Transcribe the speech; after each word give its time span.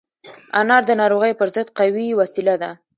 انار 0.59 0.83
د 0.87 0.91
ناروغیو 1.01 1.39
پر 1.39 1.47
ضد 1.55 1.67
قوي 1.77 2.07
وسيله 2.19 2.55
ده. 2.61 2.71